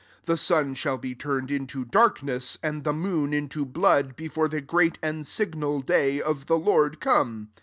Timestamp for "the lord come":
6.47-7.49